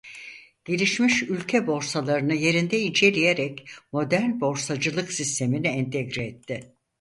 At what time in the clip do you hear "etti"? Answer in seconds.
6.25-6.73